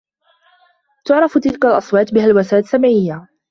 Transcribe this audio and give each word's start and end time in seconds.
تُعرف 1.05 1.37
تلك 1.37 1.65
الأصوات 1.65 2.13
بهلوسات 2.13 2.65
سمعيّة. 2.65 3.27